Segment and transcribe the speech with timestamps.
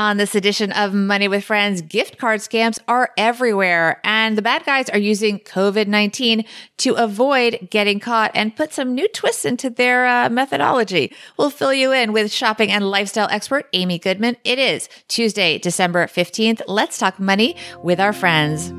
[0.00, 4.64] On this edition of Money with Friends, gift card scams are everywhere, and the bad
[4.64, 6.46] guys are using COVID 19
[6.78, 11.12] to avoid getting caught and put some new twists into their uh, methodology.
[11.36, 14.38] We'll fill you in with shopping and lifestyle expert Amy Goodman.
[14.42, 16.62] It is Tuesday, December 15th.
[16.66, 18.72] Let's talk money with our friends.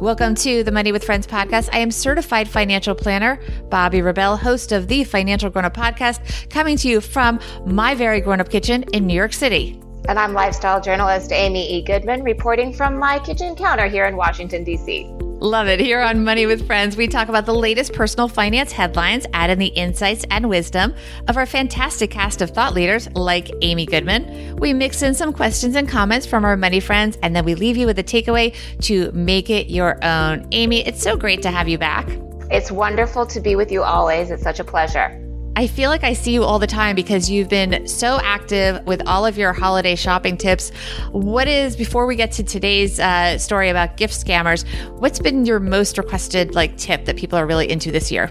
[0.00, 1.68] Welcome to the Money with Friends podcast.
[1.74, 3.38] I am certified financial planner,
[3.68, 8.22] Bobbi Rebell, host of the Financial Grown Up podcast, coming to you from my very
[8.22, 9.78] grown up kitchen in New York City.
[10.08, 11.82] And I'm lifestyle journalist Amy E.
[11.82, 15.19] Goodman, reporting from my kitchen counter here in Washington, D.C.
[15.42, 15.80] Love it.
[15.80, 19.58] Here on Money with Friends, we talk about the latest personal finance headlines, add in
[19.58, 20.94] the insights and wisdom
[21.28, 24.56] of our fantastic cast of thought leaders like Amy Goodman.
[24.56, 27.78] We mix in some questions and comments from our money friends, and then we leave
[27.78, 30.46] you with a takeaway to make it your own.
[30.52, 32.06] Amy, it's so great to have you back.
[32.50, 34.30] It's wonderful to be with you always.
[34.30, 35.29] It's such a pleasure.
[35.60, 39.06] I feel like I see you all the time because you've been so active with
[39.06, 40.70] all of your holiday shopping tips.
[41.12, 44.66] What is, before we get to today's uh, story about gift scammers,
[45.00, 48.28] what's been your most requested like tip that people are really into this year?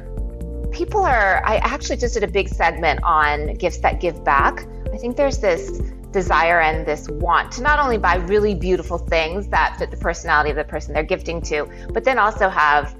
[0.71, 4.65] People are, I actually just did a big segment on gifts that give back.
[4.91, 9.47] I think there's this desire and this want to not only buy really beautiful things
[9.49, 12.95] that fit the personality of the person they're gifting to, but then also have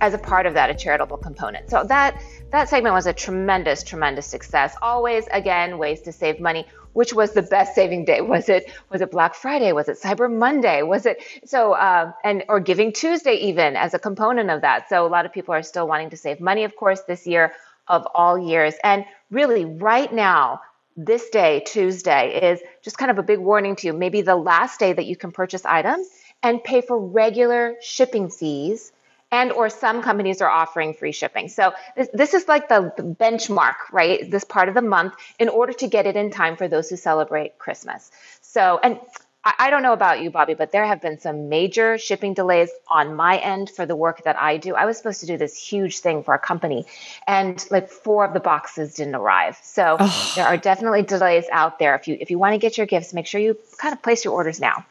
[0.00, 1.70] as a part of that a charitable component.
[1.70, 2.20] So that
[2.50, 4.74] that segment was a tremendous, tremendous success.
[4.82, 6.66] Always, again, ways to save money.
[6.92, 8.20] Which was the best saving day?
[8.20, 9.72] Was it was it Black Friday?
[9.72, 10.82] Was it Cyber Monday?
[10.82, 14.88] Was it so uh, and or Giving Tuesday even as a component of that?
[14.88, 17.52] So a lot of people are still wanting to save money, of course, this year
[17.86, 18.74] of all years.
[18.82, 20.62] And really, right now,
[20.96, 23.92] this day, Tuesday, is just kind of a big warning to you.
[23.92, 26.08] Maybe the last day that you can purchase items
[26.42, 28.92] and pay for regular shipping fees
[29.32, 31.48] and or some companies are offering free shipping.
[31.48, 34.28] So this, this is like the, the, benchmark, right?
[34.30, 36.96] This part of the month in order to get it in time for those who
[36.96, 38.10] celebrate Christmas.
[38.40, 38.98] So, and
[39.44, 42.70] I, I don't know about you, Bobbi, but there have been some major shipping delays
[42.88, 44.74] on my end for the work that I do.
[44.74, 46.86] I was supposed to do this huge thing for a company
[47.26, 49.58] and like four of the boxes didn't arrive.
[49.62, 50.32] So oh.
[50.36, 51.94] there are definitely delays out there.
[51.94, 54.24] If you, if you want to get your gifts, make sure you kind of place
[54.24, 54.84] your orders now.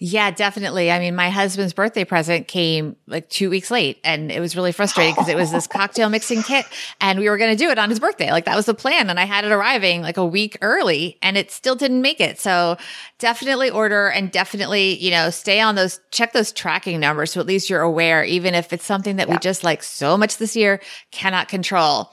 [0.00, 0.92] Yeah, definitely.
[0.92, 4.70] I mean, my husband's birthday present came like two weeks late and it was really
[4.70, 6.66] frustrating because it was this cocktail mixing kit
[7.00, 8.30] and we were going to do it on his birthday.
[8.30, 9.10] Like that was the plan.
[9.10, 12.38] And I had it arriving like a week early and it still didn't make it.
[12.38, 12.76] So
[13.18, 17.32] definitely order and definitely, you know, stay on those, check those tracking numbers.
[17.32, 19.34] So at least you're aware, even if it's something that yeah.
[19.34, 20.80] we just like so much this year
[21.10, 22.12] cannot control.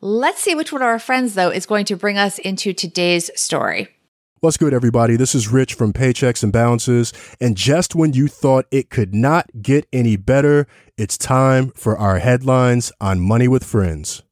[0.00, 3.32] Let's see which one of our friends though is going to bring us into today's
[3.34, 3.88] story.
[4.46, 5.16] What's good, everybody?
[5.16, 7.12] This is Rich from Paychecks and Balances.
[7.40, 12.20] And just when you thought it could not get any better, it's time for our
[12.20, 14.22] headlines on Money with Friends.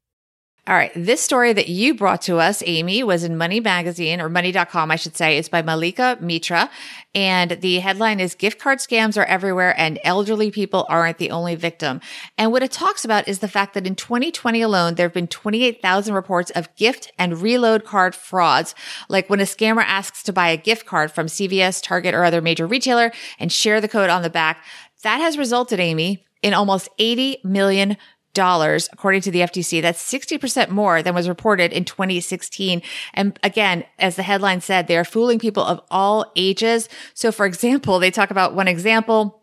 [0.66, 0.92] All right.
[0.96, 4.96] This story that you brought to us, Amy, was in Money Magazine or money.com, I
[4.96, 5.36] should say.
[5.36, 6.70] It's by Malika Mitra.
[7.14, 11.54] And the headline is gift card scams are everywhere and elderly people aren't the only
[11.54, 12.00] victim.
[12.38, 15.26] And what it talks about is the fact that in 2020 alone, there have been
[15.26, 18.74] 28,000 reports of gift and reload card frauds.
[19.10, 22.40] Like when a scammer asks to buy a gift card from CVS, Target, or other
[22.40, 24.64] major retailer and share the code on the back.
[25.02, 27.98] That has resulted, Amy, in almost 80 million
[28.34, 29.80] dollars, according to the FTC.
[29.80, 32.82] That's 60% more than was reported in 2016.
[33.14, 36.88] And again, as the headline said, they are fooling people of all ages.
[37.14, 39.40] So for example, they talk about one example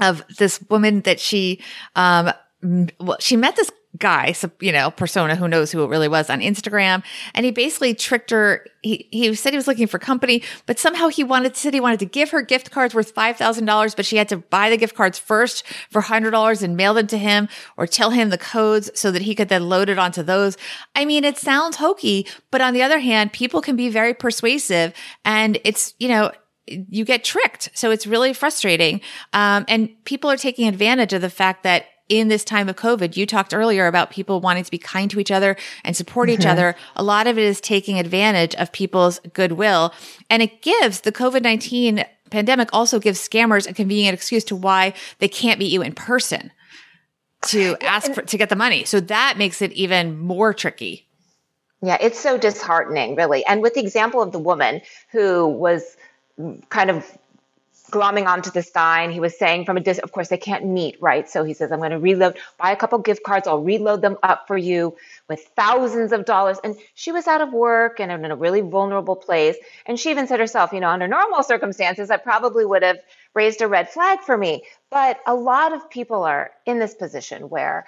[0.00, 1.60] of this woman that she,
[1.96, 2.32] um,
[3.00, 6.40] well, she met this guy, you know, persona who knows who it really was on
[6.40, 7.02] Instagram.
[7.34, 8.66] And he basically tricked her.
[8.82, 12.00] He, he said he was looking for company, but somehow he wanted, said he wanted
[12.00, 15.18] to give her gift cards worth $5,000, but she had to buy the gift cards
[15.18, 19.22] first for $100 and mail them to him or tell him the codes so that
[19.22, 20.56] he could then load it onto those.
[20.96, 24.94] I mean, it sounds hokey, but on the other hand, people can be very persuasive
[25.24, 26.32] and it's, you know,
[26.66, 27.70] you get tricked.
[27.74, 29.00] So it's really frustrating.
[29.32, 33.16] Um, and people are taking advantage of the fact that in this time of COVID.
[33.16, 36.42] You talked earlier about people wanting to be kind to each other and support mm-hmm.
[36.42, 36.76] each other.
[36.94, 39.94] A lot of it is taking advantage of people's goodwill.
[40.28, 44.92] And it gives the COVID 19 pandemic also gives scammers a convenient excuse to why
[45.20, 46.52] they can't meet you in person
[47.46, 48.84] to ask for, to get the money.
[48.84, 51.08] So that makes it even more tricky.
[51.80, 53.44] Yeah, it's so disheartening, really.
[53.46, 55.96] And with the example of the woman who was
[56.68, 57.18] kind of
[57.92, 60.66] glomming onto this guy and he was saying from a distance, of course, they can't
[60.66, 61.28] meet, right?
[61.28, 63.46] So he says, I'm going to reload, buy a couple gift cards.
[63.46, 64.96] I'll reload them up for you
[65.28, 66.58] with thousands of dollars.
[66.64, 69.56] And she was out of work and in a really vulnerable place.
[69.86, 72.98] And she even said herself, you know, under normal circumstances, I probably would have
[73.34, 74.64] raised a red flag for me.
[74.90, 77.86] But a lot of people are in this position where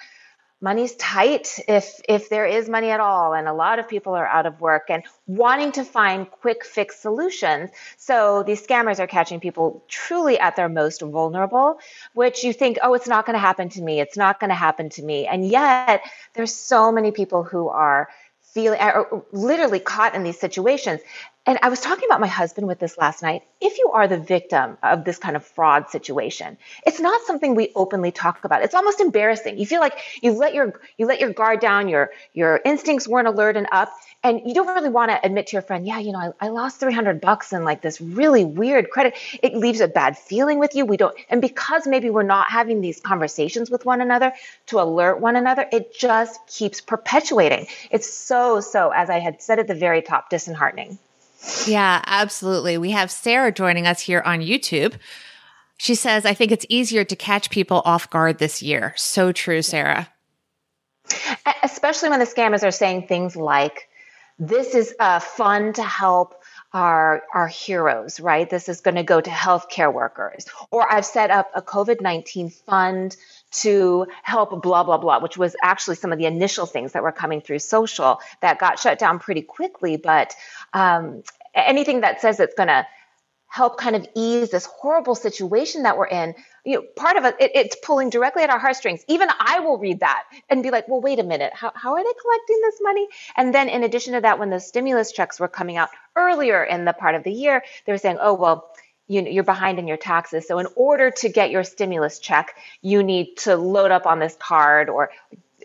[0.64, 4.26] money's tight if if there is money at all and a lot of people are
[4.26, 7.70] out of work and wanting to find quick fix solutions.
[7.98, 11.78] So these scammers are catching people truly at their most vulnerable
[12.14, 14.00] which you think oh it's not going to happen to me.
[14.00, 15.26] It's not going to happen to me.
[15.26, 16.00] And yet
[16.32, 18.08] there's so many people who are
[18.54, 18.80] feeling
[19.32, 21.00] literally caught in these situations
[21.46, 23.42] and I was talking about my husband with this last night.
[23.60, 26.56] If you are the victim of this kind of fraud situation,
[26.86, 28.62] it's not something we openly talk about.
[28.62, 29.58] It's almost embarrassing.
[29.58, 33.28] You feel like you let your you let your guard down, your your instincts weren't
[33.28, 33.92] alert and up,
[34.22, 36.48] and you don't really want to admit to your friend, yeah, you know, I, I
[36.48, 39.14] lost 300 bucks in like this really weird credit.
[39.42, 40.86] It leaves a bad feeling with you.
[40.86, 44.32] We don't, and because maybe we're not having these conversations with one another
[44.68, 47.66] to alert one another, it just keeps perpetuating.
[47.90, 50.98] It's so, so, as I had said at the very top, disheartening.
[51.66, 52.78] Yeah, absolutely.
[52.78, 54.94] We have Sarah joining us here on YouTube.
[55.76, 58.94] She says, I think it's easier to catch people off guard this year.
[58.96, 60.08] So true, Sarah.
[61.62, 63.88] Especially when the scammers are saying things like,
[64.38, 66.40] this is uh, fun to help
[66.72, 68.50] our our heroes, right?
[68.50, 72.50] This is going to go to healthcare workers, or I've set up a COVID nineteen
[72.50, 73.16] fund
[73.62, 77.12] to help blah blah blah, which was actually some of the initial things that were
[77.12, 79.96] coming through social that got shut down pretty quickly.
[79.96, 80.34] But
[80.72, 81.22] um,
[81.54, 82.86] anything that says it's going to
[83.54, 86.34] help kind of ease this horrible situation that we're in
[86.64, 89.04] you know part of it, it, it's pulling directly at our heartstrings.
[89.06, 91.52] Even i will read that and be like well wait a minute.
[91.54, 93.06] How, how are they collecting this money?
[93.36, 96.84] And then in addition to that when the stimulus checks were coming out earlier in
[96.84, 98.72] the part of the year they were saying oh well
[99.06, 100.48] you know, you're behind in your taxes.
[100.48, 104.36] So in order to get your stimulus check, you need to load up on this
[104.38, 105.10] card or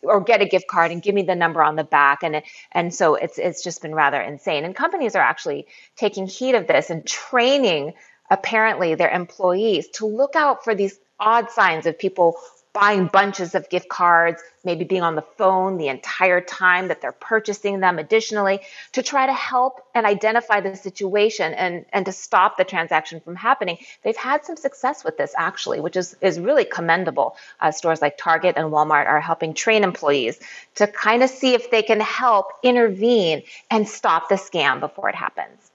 [0.03, 2.41] or get a gift card and give me the number on the back and
[2.71, 6.67] and so it's it's just been rather insane and companies are actually taking heed of
[6.67, 7.93] this and training
[8.29, 12.37] apparently their employees to look out for these odd signs of people
[12.79, 17.11] buying bunches of gift cards, maybe being on the phone the entire time that they're
[17.11, 18.61] purchasing them additionally
[18.93, 23.35] to try to help and identify the situation and, and to stop the transaction from
[23.35, 23.77] happening.
[24.03, 27.35] They've had some success with this actually, which is, is really commendable.
[27.59, 30.39] Uh, stores like Target and Walmart are helping train employees
[30.75, 35.15] to kind of see if they can help intervene and stop the scam before it
[35.15, 35.68] happens.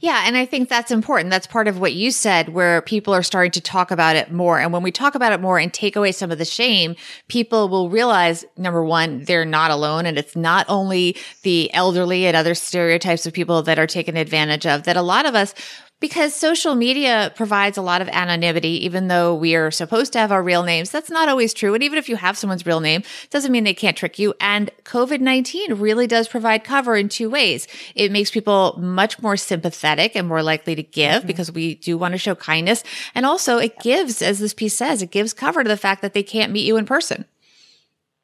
[0.00, 0.24] Yeah.
[0.26, 1.30] And I think that's important.
[1.30, 4.60] That's part of what you said, where people are starting to talk about it more.
[4.60, 6.96] And when we talk about it more and take away some of the shame,
[7.28, 10.06] people will realize number one, they're not alone.
[10.06, 14.66] And it's not only the elderly and other stereotypes of people that are taken advantage
[14.66, 15.54] of, that a lot of us
[16.00, 20.30] because social media provides a lot of anonymity, even though we are supposed to have
[20.30, 20.90] our real names.
[20.90, 21.74] That's not always true.
[21.74, 24.34] And even if you have someone's real name, doesn't mean they can't trick you.
[24.40, 27.66] And COVID-19 really does provide cover in two ways.
[27.94, 31.26] It makes people much more sympathetic and more likely to give mm-hmm.
[31.26, 32.84] because we do want to show kindness.
[33.14, 36.14] And also it gives, as this piece says, it gives cover to the fact that
[36.14, 37.24] they can't meet you in person.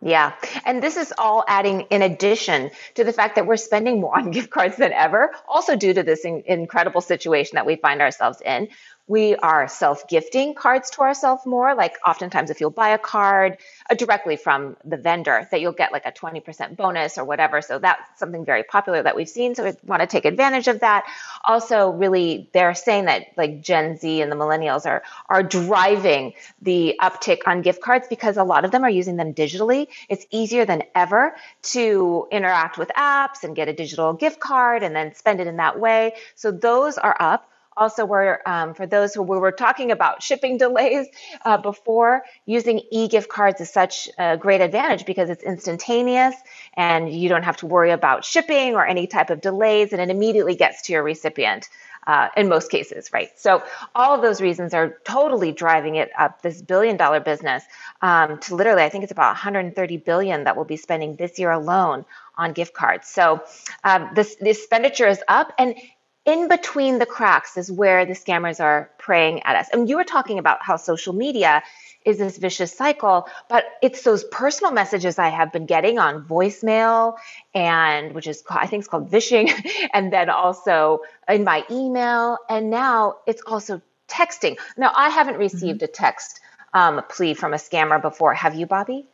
[0.00, 0.32] Yeah.
[0.67, 4.31] And this is all adding in addition to the fact that we're spending more on
[4.32, 8.43] gift cards than ever, also due to this in- incredible situation that we find ourselves
[8.44, 8.69] in
[9.06, 11.74] we are self gifting cards to ourselves more.
[11.74, 13.58] Like oftentimes, if you'll buy a card
[13.90, 17.60] uh, directly from the vendor, that you'll get like a 20% bonus or whatever.
[17.60, 19.54] So that's something very popular that we've seen.
[19.54, 21.04] So we want to take advantage of that.
[21.44, 26.98] Also, really, they're saying that like Gen Z and the millennials are, are driving the
[27.00, 29.88] uptick on gift cards because a lot of them are using them digitally.
[30.08, 31.36] It's easier than ever
[31.74, 35.58] to interact with apps and get a digital gift card and then spend it in
[35.58, 36.14] that way.
[36.36, 38.04] So those are up also
[38.46, 41.06] um, for those who we were talking about shipping delays
[41.44, 46.34] uh, before using e-gift cards is such a great advantage because it's instantaneous
[46.74, 50.10] and you don't have to worry about shipping or any type of delays and it
[50.10, 51.69] immediately gets to your recipient
[52.06, 53.31] uh, in most cases, right?
[53.38, 53.62] So
[53.94, 56.43] all of those reasons are totally driving it up.
[56.43, 57.64] This billion dollar business
[58.02, 61.50] um, to literally, I think it's about 130 billion that we'll be spending this year
[61.50, 62.04] alone
[62.36, 63.08] on gift cards.
[63.08, 63.43] So
[63.84, 65.76] um, this, this expenditure is up, and
[66.24, 69.69] in between the cracks is where the scammers are preying at us.
[69.72, 71.62] And you were talking about how social media
[72.04, 77.16] is this vicious cycle, but it's those personal messages I have been getting on voicemail
[77.54, 79.50] and which is I think it's called vishing,
[79.93, 84.58] and then also in my email, and now it's also texting.
[84.76, 85.84] Now I haven't received mm-hmm.
[85.84, 86.40] a text
[86.74, 88.34] um, plea from a scammer before.
[88.34, 89.04] Have you, Bobbi?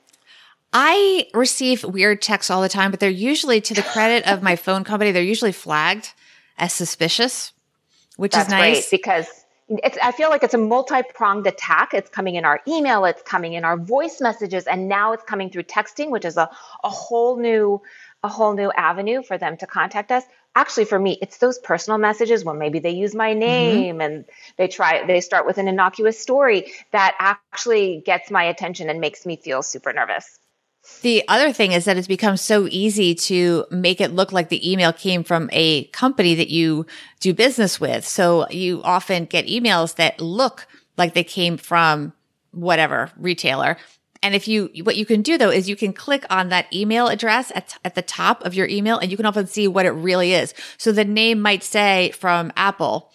[0.72, 4.54] I receive weird texts all the time, but they're usually to the credit of my
[4.54, 5.10] phone company.
[5.10, 6.12] They're usually flagged
[6.60, 7.52] as suspicious,
[8.16, 9.26] which That's is nice because
[9.68, 11.94] it's, I feel like it's a multi-pronged attack.
[11.94, 15.50] It's coming in our email, it's coming in our voice messages, and now it's coming
[15.50, 16.50] through texting, which is a,
[16.84, 17.80] a whole new
[18.22, 20.22] a whole new avenue for them to contact us.
[20.54, 23.38] Actually, for me, it's those personal messages when maybe they use my mm-hmm.
[23.38, 24.00] name mm-hmm.
[24.02, 24.24] and
[24.58, 29.24] they try they start with an innocuous story that actually gets my attention and makes
[29.24, 30.38] me feel super nervous.
[31.02, 34.70] The other thing is that it's become so easy to make it look like the
[34.70, 36.86] email came from a company that you
[37.20, 38.06] do business with.
[38.06, 42.12] So you often get emails that look like they came from
[42.50, 43.78] whatever retailer.
[44.22, 47.08] And if you, what you can do though is you can click on that email
[47.08, 49.92] address at, at the top of your email and you can often see what it
[49.92, 50.52] really is.
[50.76, 53.10] So the name might say from Apple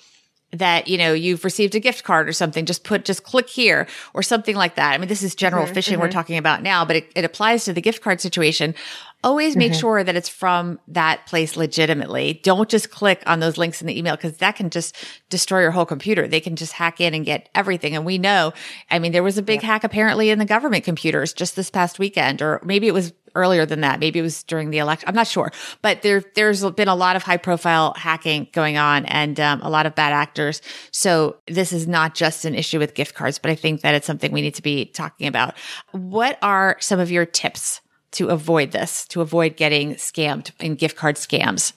[0.57, 3.87] that, you know, you've received a gift card or something, just put, just click here
[4.13, 4.93] or something like that.
[4.93, 6.01] I mean, this is general mm-hmm, phishing mm-hmm.
[6.01, 8.75] we're talking about now, but it, it, applies to the gift card situation.
[9.23, 9.79] Always make mm-hmm.
[9.79, 12.41] sure that it's from that place legitimately.
[12.43, 14.95] Don't just click on those links in the email because that can just
[15.29, 16.27] destroy your whole computer.
[16.27, 17.95] They can just hack in and get everything.
[17.95, 18.53] And we know,
[18.91, 19.67] I mean, there was a big yeah.
[19.67, 23.65] hack apparently in the government computers just this past weekend, or maybe it was earlier
[23.65, 23.99] than that.
[23.99, 25.07] Maybe it was during the election.
[25.07, 25.51] I'm not sure,
[25.81, 29.69] but there, there's been a lot of high profile hacking going on and um, a
[29.69, 30.61] lot of bad actors.
[30.91, 34.07] So this is not just an issue with gift cards, but I think that it's
[34.07, 35.55] something we need to be talking about.
[35.91, 40.95] What are some of your tips to avoid this, to avoid getting scammed in gift
[40.95, 41.73] card scams?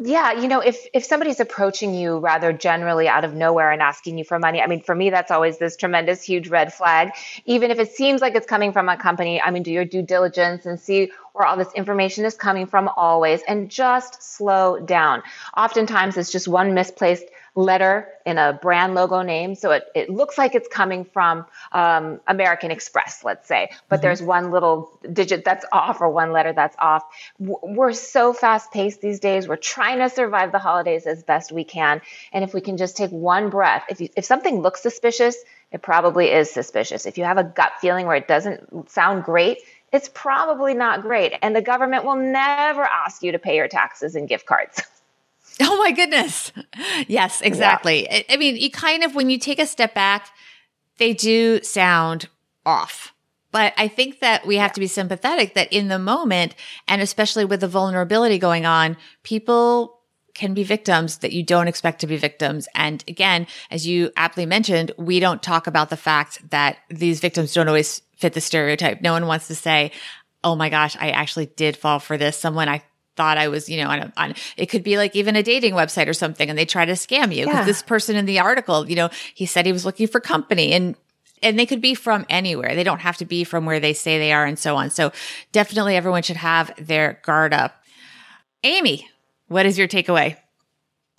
[0.00, 4.18] Yeah, you know, if if somebody's approaching you rather generally out of nowhere and asking
[4.18, 7.12] you for money, I mean, for me, that's always this tremendous, huge red flag.
[7.46, 10.02] Even if it seems like it's coming from a company, I mean, do your due
[10.02, 15.22] diligence and see where all this information is coming from always, and just slow down.
[15.56, 19.54] Oftentimes, it's just one misplaced letter in a brand logo name.
[19.54, 24.02] So it, it looks like it's coming from um, American Express, let's say, but mm-hmm.
[24.02, 27.04] there's one little digit that's off or one letter that's off.
[27.38, 29.46] We're so fast paced these days.
[29.46, 32.00] We're trying to survive the holidays as best we can.
[32.32, 35.36] And if we can just take one breath, if, you, if something looks suspicious,
[35.70, 37.06] it probably is suspicious.
[37.06, 39.58] If you have a gut feeling where it doesn't sound great,
[39.92, 41.34] it's probably not great.
[41.40, 44.82] And the government will never ask you to pay your taxes and gift cards.
[45.60, 46.52] Oh my goodness.
[47.06, 48.08] Yes, exactly.
[48.10, 48.22] Yeah.
[48.30, 50.30] I mean, you kind of, when you take a step back,
[50.98, 52.28] they do sound
[52.66, 53.12] off.
[53.52, 54.74] But I think that we have yeah.
[54.74, 56.56] to be sympathetic that in the moment,
[56.88, 60.00] and especially with the vulnerability going on, people
[60.34, 62.66] can be victims that you don't expect to be victims.
[62.74, 67.54] And again, as you aptly mentioned, we don't talk about the fact that these victims
[67.54, 69.00] don't always fit the stereotype.
[69.00, 69.92] No one wants to say,
[70.42, 72.36] Oh my gosh, I actually did fall for this.
[72.36, 72.82] Someone I
[73.16, 75.74] thought I was, you know, on, a, on, it could be like even a dating
[75.74, 77.46] website or something and they try to scam you.
[77.46, 77.64] Cause yeah.
[77.64, 80.96] this person in the article, you know, he said he was looking for company and,
[81.42, 82.74] and they could be from anywhere.
[82.74, 84.90] They don't have to be from where they say they are and so on.
[84.90, 85.12] So
[85.52, 87.82] definitely everyone should have their guard up.
[88.62, 89.08] Amy,
[89.48, 90.36] what is your takeaway?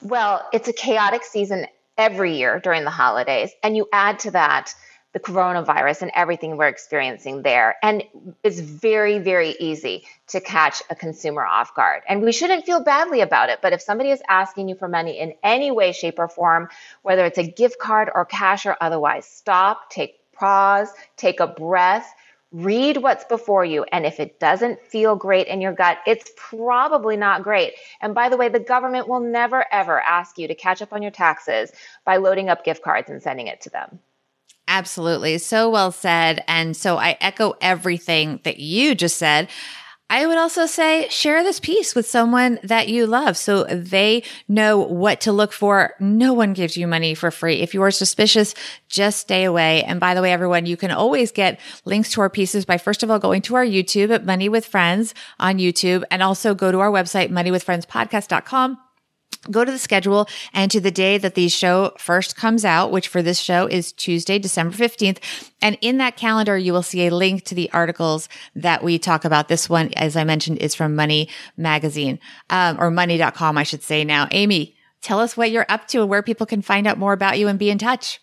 [0.01, 3.51] Well, it's a chaotic season every year during the holidays.
[3.63, 4.73] And you add to that
[5.15, 7.77] the coronavirus and everything we're experiencing there.
[7.81, 8.03] And
[8.43, 12.01] it's very, very easy to catch a consumer off guard.
[12.05, 13.59] And we shouldn't feel badly about it.
[13.61, 16.67] But if somebody is asking you for money in any way, shape, or form,
[17.01, 22.13] whether it's a gift card or cash or otherwise, stop, take pause, take a breath.
[22.51, 23.85] Read what's before you.
[23.85, 27.75] And if it doesn't feel great in your gut, it's probably not great.
[28.01, 31.01] And by the way, the government will never, ever ask you to catch up on
[31.01, 31.71] your taxes
[32.03, 33.99] by loading up gift cards and sending it to them.
[34.67, 35.37] Absolutely.
[35.37, 36.43] So well said.
[36.47, 39.49] And so I echo everything that you just said.
[40.07, 44.77] I would also say share this piece with someone that you love so they know
[44.77, 45.95] what to look for.
[45.99, 47.61] No one gives you money for free.
[47.61, 48.53] If you are suspicious,
[48.87, 49.83] just stay away.
[49.83, 53.01] And by the way, everyone, you can always get links to our pieces by first
[53.01, 56.71] of all going to our YouTube at Money with Friends on YouTube and also go
[56.71, 58.77] to our website, moneywithfriendspodcast.com
[59.51, 63.07] go to the schedule and to the day that the show first comes out, which
[63.07, 65.17] for this show is Tuesday, December 15th.
[65.61, 69.25] And in that calendar, you will see a link to the articles that we talk
[69.25, 69.47] about.
[69.47, 74.03] This one, as I mentioned, is from Money Magazine, um, or money.com, I should say
[74.03, 74.27] now.
[74.31, 77.39] Amy, tell us what you're up to and where people can find out more about
[77.39, 78.21] you and be in touch.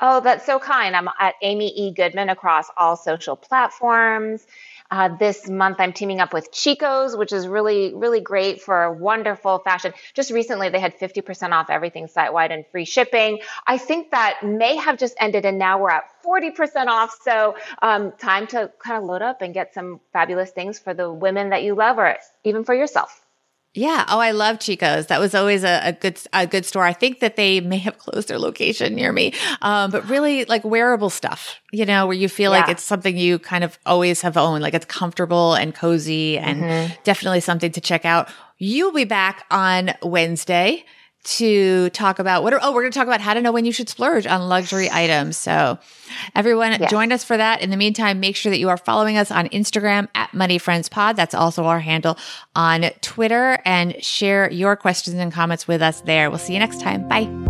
[0.00, 0.96] Oh, that's so kind.
[0.96, 1.92] I'm at Amy E.
[1.92, 4.46] Goodman across all social platforms.
[4.90, 9.60] Uh, this month, I'm teaming up with Chico's, which is really, really great for wonderful
[9.60, 9.92] fashion.
[10.14, 13.38] Just recently, they had 50% off everything site wide and free shipping.
[13.66, 17.16] I think that may have just ended, and now we're at 40% off.
[17.22, 21.12] So, um, time to kind of load up and get some fabulous things for the
[21.12, 23.24] women that you love, or even for yourself.
[23.72, 24.04] Yeah.
[24.08, 25.06] Oh, I love Chico's.
[25.06, 26.84] That was always a, a, good a good store.
[26.84, 30.64] I think that they may have closed their location near me, um, but really like
[30.64, 31.60] wearable stuff.
[31.70, 32.60] You know, where you feel yeah.
[32.60, 34.62] like it's something you kind of always have owned.
[34.62, 36.94] Like it's comfortable and cozy, and mm-hmm.
[37.04, 38.28] definitely something to check out.
[38.58, 40.84] You'll be back on Wednesday
[41.22, 43.64] to talk about what are, oh, we're going to talk about how to know when
[43.64, 45.36] you should splurge on luxury items.
[45.36, 45.78] So
[46.34, 46.90] everyone yes.
[46.90, 47.60] join us for that.
[47.60, 50.88] In the meantime, make sure that you are following us on Instagram at Money Friends
[50.88, 51.16] Pod.
[51.16, 52.16] That's also our handle
[52.54, 56.30] on Twitter and share your questions and comments with us there.
[56.30, 57.06] We'll see you next time.
[57.08, 57.49] Bye.